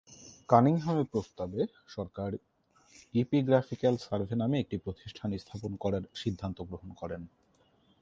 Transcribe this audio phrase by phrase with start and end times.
[0.49, 1.61] কানিংহামের প্রস্তাবে
[1.87, 2.31] সরকার
[3.13, 7.21] epigraphical survey নামে একটি প্রতিষ্ঠান স্থাপন করার সিদ্ধান্ত গ্রহণ করেন।